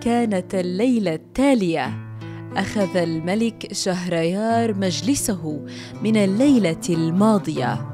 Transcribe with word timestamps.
كانت 0.00 0.54
الليلة 0.54 1.14
التالية. 1.14 1.90
أخذ 2.56 2.96
الملك 2.96 3.72
شهريار 3.72 4.74
مجلسه 4.74 5.66
من 6.02 6.16
الليلة 6.16 6.80
الماضية. 6.90 7.92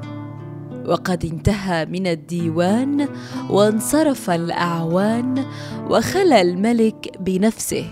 وقد 0.85 1.25
انتهى 1.25 1.85
من 1.85 2.07
الديوان 2.07 3.07
وانصرف 3.49 4.29
الأعوان 4.29 5.45
وخلى 5.89 6.41
الملك 6.41 7.17
بنفسه. 7.19 7.85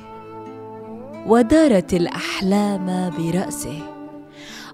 ودارت 1.27 1.93
الأحلام 1.93 3.13
برأسه. 3.17 3.79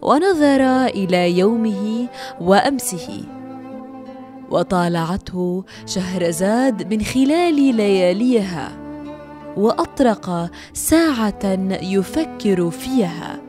ونظر 0.01 0.85
إلى 0.85 1.37
يومه 1.37 2.07
وأمسه. 2.41 3.23
وطالعته 4.51 5.63
شهرزاد 5.85 6.93
من 6.93 7.01
خلال 7.01 7.75
لياليها. 7.75 8.82
وأطرق 9.57 10.49
ساعة 10.73 11.43
يفكر 11.81 12.69
فيها 12.69 13.39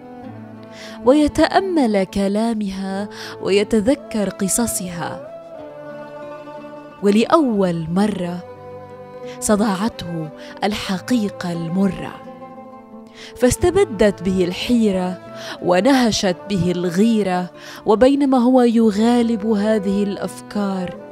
ويتأمل 1.05 2.05
كلامها 2.05 3.09
ويتذكر 3.43 4.29
قصصها. 4.29 5.31
ولأول 7.03 7.87
مرة 7.91 8.39
صدعته 9.41 10.29
الحقيقة 10.65 11.53
المرة 11.53 12.13
فاستبدت 13.37 14.23
به 14.23 14.45
الحيرة 14.45 15.19
ونهشت 15.63 16.37
به 16.51 16.73
الغيرة 16.73 17.51
وبينما 17.87 18.39
هو 18.39 18.63
يغالب 18.63 19.47
هذه 19.47 20.03
الأفكار 20.03 21.04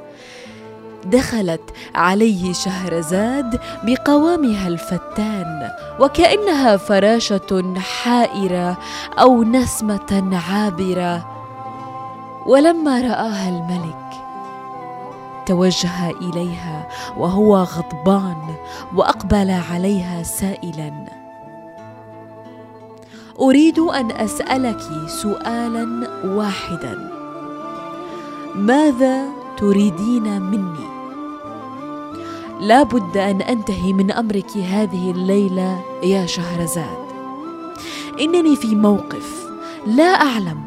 دخلت 1.07 1.71
عليه 1.95 2.53
شهرزاد 2.53 3.61
بقوامها 3.83 4.69
الفتان 4.69 5.71
وكأنها 6.01 6.77
فراشة 6.77 7.75
حائرة 7.79 8.79
أو 9.19 9.43
نسمة 9.43 10.41
عابرة. 10.51 11.27
ولما 12.47 13.01
رآها 13.01 13.49
الملك 13.49 13.97
توجه 15.47 16.11
إليها 16.11 16.89
وهو 17.17 17.57
غضبان 17.57 18.55
وأقبل 18.95 19.51
عليها 19.73 20.23
سائلا. 20.23 20.93
أريد 23.41 23.79
أن 23.79 24.11
أسألك 24.11 24.81
سؤالا 25.07 26.09
واحدا. 26.25 27.11
ماذا 28.55 29.25
تريدين 29.57 30.43
مني؟ 30.43 30.92
لا 32.63 32.83
بد 32.83 33.17
أن 33.17 33.43
أنتهي 33.43 33.93
من 33.93 34.11
أمرك 34.11 34.57
هذه 34.57 35.11
الليلة 35.11 35.85
يا 36.03 36.27
شهرزاد. 36.27 36.99
إنني 38.21 38.57
في 38.57 38.75
موقف 38.75 39.47
لا 39.87 40.05
أعلم 40.05 40.61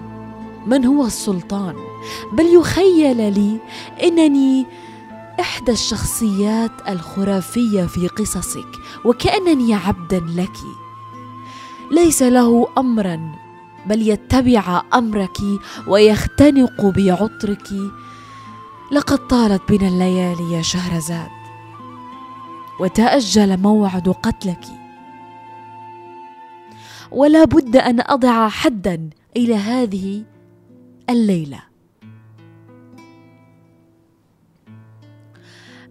من 0.65 0.85
هو 0.85 1.05
السلطان 1.05 1.75
بل 2.33 2.45
يخيل 2.45 3.33
لي 3.33 3.59
إنني 4.03 4.65
إحدى 5.39 5.71
الشخصيات 5.71 6.71
الخرافية 6.89 7.83
في 7.83 8.07
قصصك 8.07 8.69
وكأنني 9.05 9.73
عبدا 9.73 10.19
لك. 10.19 10.57
ليس 11.91 12.21
له 12.23 12.67
امرا 12.77 13.31
بل 13.85 14.07
يتبع 14.09 14.81
أمرك 14.93 15.37
ويختنق 15.87 16.81
بعطرك. 16.81 17.67
لقد 18.91 19.27
طالت 19.27 19.61
بنا 19.69 19.87
الليالي 19.87 20.51
يا 20.51 20.61
شهرزاد. 20.61 21.44
وتأجل 22.79 23.57
موعد 23.57 24.09
قتلك. 24.09 24.65
ولا 27.11 27.43
بد 27.43 27.75
أن 27.75 28.01
أضع 28.01 28.49
حدا 28.49 29.09
إلى 29.37 29.55
هذه 29.55 30.23
الليلة. 31.09 31.59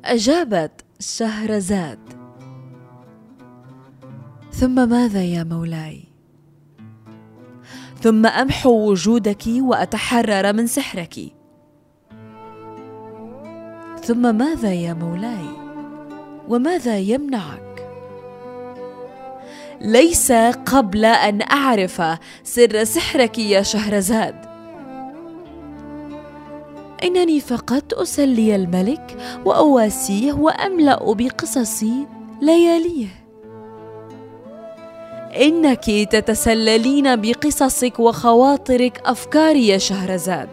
أجابت 0.05 0.85
شهرزاد. 1.01 1.99
ثم 4.51 4.89
ماذا 4.89 5.23
يا 5.23 5.45
مولاي؟ 5.45 6.05
ثم 8.01 8.27
أمحو 8.27 8.91
وجودك 8.91 9.43
وأتحرر 9.47 10.53
من 10.53 10.67
سحرك. 10.67 11.15
ثم 14.03 14.35
ماذا 14.35 14.73
يا 14.73 14.95
مولاي؟ 14.95 15.64
وماذا 16.49 16.99
يمنعك؟ 16.99 17.89
ليس 19.81 20.33
قبل 20.67 21.05
أن 21.05 21.43
أعرف 21.43 22.03
سر 22.45 22.85
سحرك 22.85 23.39
يا 23.39 23.63
شهرزاد. 23.63 24.35
إنني 27.05 27.41
فقط 27.41 27.95
أسلي 27.95 28.57
الملك 28.57 29.17
وأواسيه 29.45 30.33
وأملأ 30.33 31.13
بقصصي 31.15 32.07
لياليه. 32.43 33.09
إنك 35.41 35.85
تتسللين 35.85 37.17
بقصصك 37.17 38.01
وخواطرك 38.01 39.03
أفكاري 39.05 39.69
يا 39.69 39.79
شهرزاد. 39.79 40.49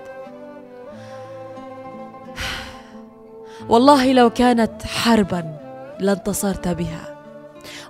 والله 3.69 4.13
لو 4.13 4.29
كانت 4.29 4.83
حربا 4.83 5.60
لانتصرت 6.01 6.67
بها 6.67 7.15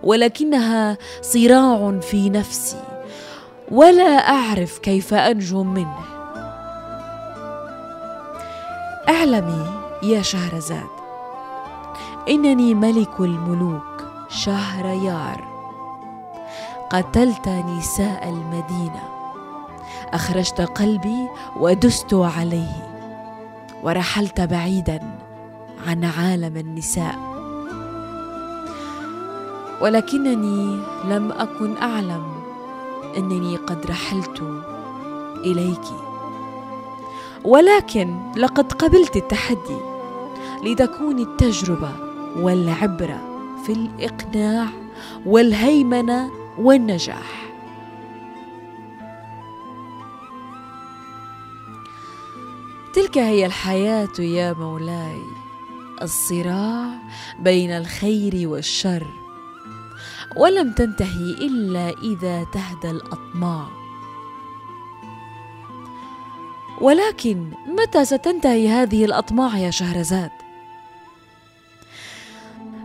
ولكنها 0.04 0.98
صراع 1.22 2.00
في 2.00 2.30
نفسي 2.30 2.84
ولا 3.72 4.30
أعرف 4.30 4.80
كيف 4.80 5.14
أنجو 5.14 5.64
منه. 5.64 6.00
اعلمي 9.10 9.66
يا 10.04 10.22
شهرزاد 10.22 10.92
إنني 12.30 12.74
ملك 12.74 13.20
الملوك 13.20 14.04
شهريار. 14.30 15.52
قتلت 16.90 17.48
نساء 17.48 18.30
المدينة 18.30 19.04
أخرجت 20.14 20.62
قلبي 20.62 21.28
ودست 21.60 22.14
عليه 22.14 22.92
ورحلت 23.84 24.42
بعيدا 24.42 25.00
عن 25.88 26.04
عالم 26.04 26.58
النساء. 26.58 27.31
ولكنني 29.82 30.80
لم 31.06 31.32
أكن 31.32 31.78
أعلم 31.78 32.24
إنني 33.18 33.56
قد 33.56 33.86
رحلت 33.86 34.44
إليك. 35.46 35.86
ولكن 37.44 38.16
لقد 38.38 38.74
قبلت 38.74 39.16
التحدي 39.16 39.78
لتكون 40.64 41.20
التجربة 41.20 41.92
والعبره 42.38 43.22
في 43.66 43.72
الإقناع 43.72 44.68
والهيمنة 45.26 46.32
والنجاح. 46.58 47.52
تلك 52.94 53.18
هي 53.18 53.46
الحياة 53.46 54.20
يا 54.20 54.54
مولاي. 54.54 55.22
الصراع 56.02 56.90
بين 57.40 57.72
الخير 57.72 58.48
والشر. 58.48 59.21
ولم 60.38 60.72
تنتهي 60.72 61.32
إلا 61.42 61.90
إذا 61.90 62.44
تهدى 62.44 62.92
الأطماع. 62.92 63.68
ولكن 66.82 67.52
متى 67.68 68.06
ستنتهي 68.06 68.70
هذه 68.70 69.06
الأطماع 69.06 69.58
يا 69.58 69.72
شهرزاد؟ 69.72 70.32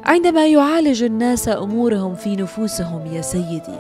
عندما 0.05 0.47
يعالج 0.47 1.03
الناس 1.03 1.49
أمورهم 1.49 2.15
في 2.15 2.37
نفوسهم 2.37 3.07
يا 3.07 3.23
سيدي 3.23 3.79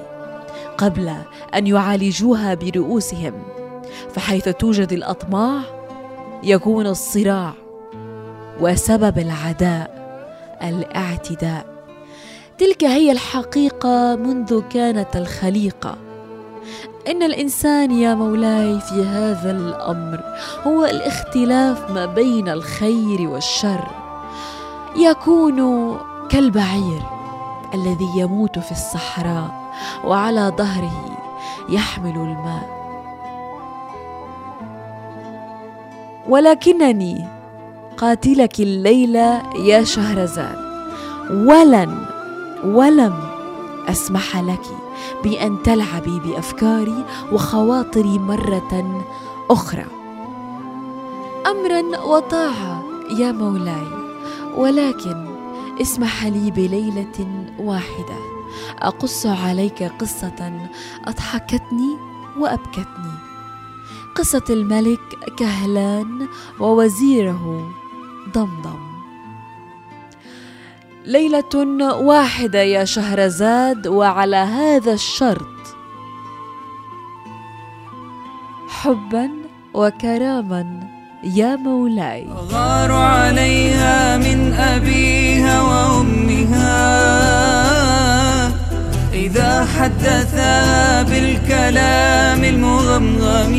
قبل 0.79 1.15
أن 1.55 1.67
يعالجوها 1.67 2.55
برؤوسهم 2.55 3.43
فحيث 4.15 4.49
توجد 4.49 4.93
الأطماع 4.93 5.61
يكون 6.43 6.87
الصراع 6.87 7.53
وسبب 8.61 9.19
العداء 9.19 9.97
الاعتداء. 10.63 11.76
تلك 12.59 12.85
هي 12.85 13.13
الحقيقة 13.13 14.17
منذ 14.17 14.63
كانت 14.71 15.17
الخليقة. 15.17 15.97
إن 17.09 17.23
الإنسان 17.23 17.91
يا 17.91 18.15
مولاي 18.15 18.81
في 18.81 19.05
هذا 19.05 19.51
الأمر 19.51 20.21
هو 20.67 20.85
الاختلاف 20.85 21.91
ما 21.91 22.07
بين 22.07 22.49
الخير 22.49 23.29
والشر. 23.29 23.89
يكون 24.97 25.99
كالبعير 26.29 27.03
الذي 27.75 28.09
يموت 28.17 28.59
في 28.59 28.73
الصحراء 28.73 29.73
وعلى 30.05 30.53
ظهره 30.59 31.17
يحمل 31.69 32.17
الماء. 32.17 32.77
ولكنني 36.29 37.29
قاتلك 37.97 38.61
الليلة 38.61 39.43
يا 39.57 39.85
شهرزاد. 39.85 40.59
ولن 41.31 42.16
ولم 42.65 43.37
أسمح 43.89 44.37
لك 44.37 44.63
بأن 45.25 45.63
تلعبي 45.63 46.21
بأفكاري 46.21 47.05
وخواطري 47.33 48.19
مرة 48.19 49.05
أخرى. 49.51 49.85
امرا 51.47 51.99
وطاعه 52.01 52.83
يا 53.19 53.33
مولاي 53.33 53.89
ولكن 54.57 55.27
اسمح 55.81 56.25
لي 56.25 56.51
بليلة 56.51 57.47
واحدة. 57.59 58.17
أقص 58.79 59.27
عليك 59.27 59.83
قصة 59.83 60.69
أضحكتني 61.05 61.97
وأبكتني. 62.39 63.17
قصة 64.15 64.45
الملك 64.51 65.35
كهلان 65.37 66.29
ووزيره 66.61 67.71
ضمضم. 68.35 68.96
ليلة 71.07 71.55
واحدة 72.01 72.63
يا 72.63 72.85
شهرزاد 72.85 73.87
وعلى 73.87 74.37
هذا 74.37 74.93
الشرط. 74.93 75.57
حبا 78.69 79.31
وكراما 79.75 80.81
يا 81.25 81.57
مولاي. 81.57 82.27
غار 82.53 82.93
عليها 82.93 84.17
من 84.17 84.53
أبيها 84.53 85.63
وأمها. 85.63 86.77
إذا 89.13 89.65
حدثا 89.65 91.03
بالكلام 91.03 92.45
المغمغم. 92.45 93.55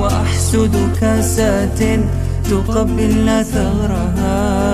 وأحسد 0.00 0.98
كاسات 1.00 1.80
تقبل 2.50 3.44
ثغرها. 3.44 4.73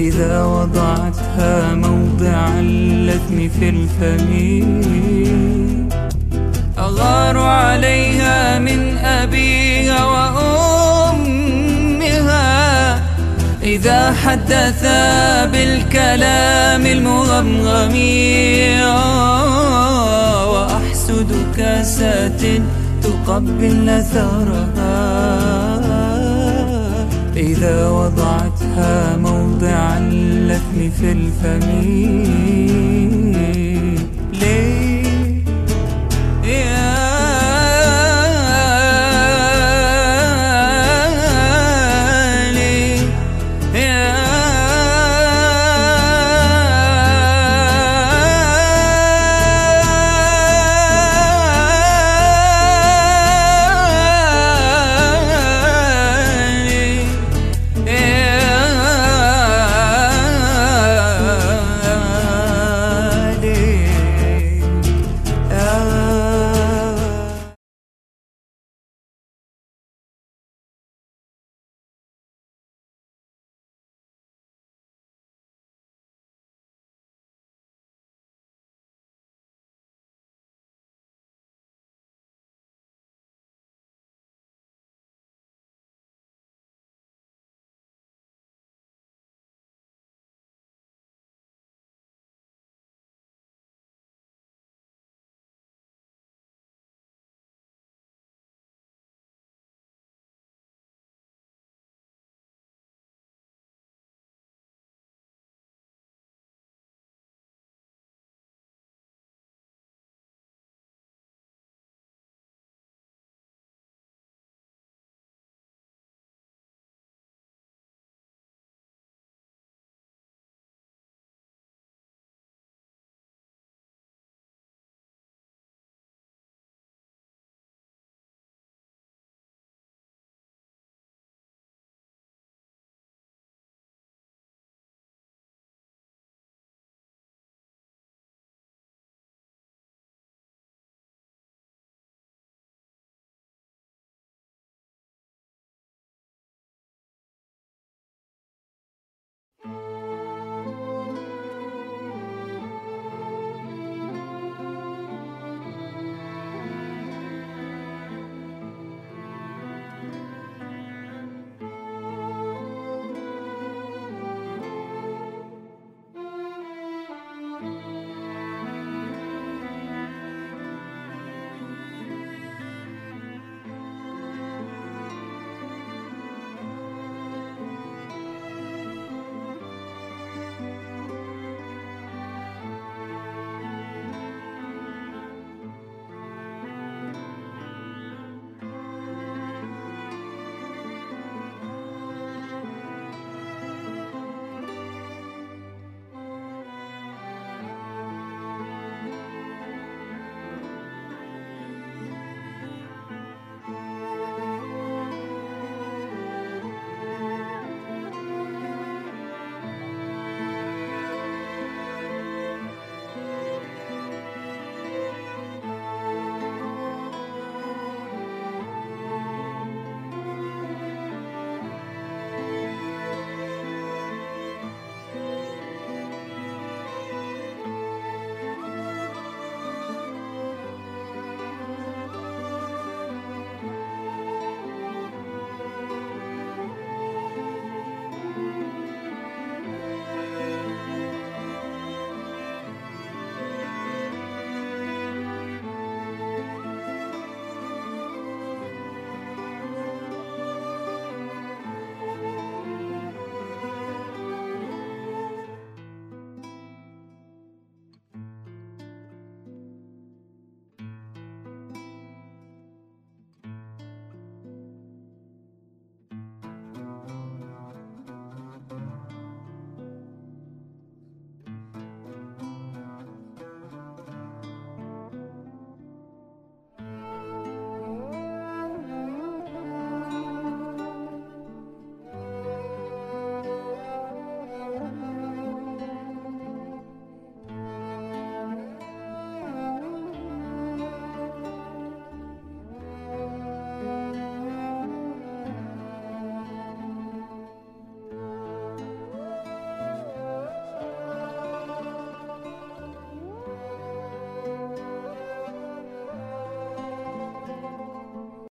إذا 0.00 0.44
وضعتها 0.44 1.74
موضع 1.74 2.48
اللثم 2.58 3.48
في 3.48 3.68
الفم 3.68 4.30
أغار 6.78 7.38
عليها 7.38 8.58
من 8.58 8.98
أبيها 8.98 10.04
وأمها. 10.04 11.40
إذا 13.62 14.12
حدثا 14.12 15.44
بالكلام 15.44 16.86
المغمغم 16.86 17.94
وأحسد 20.52 21.30
كاسات 21.56 22.42
تقبل 23.02 24.02
ثرها 24.12 25.69
إذا 27.60 27.88
وضعتها 27.88 29.16
موضع 29.16 29.98
اللثم 29.98 30.90
في 30.90 31.12
الفم 31.12 31.68
ليه؟ 34.32 34.99